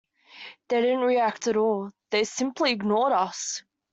They 0.69 0.81
didn't 0.81 1.01
react 1.01 1.45
at 1.45 1.55
all; 1.55 1.91
they 2.09 2.23
simply 2.23 2.71
ignored 2.71 3.13
us. 3.13 3.61